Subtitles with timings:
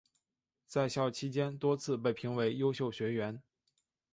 [0.65, 3.39] 在校期间多次被评为优秀学员。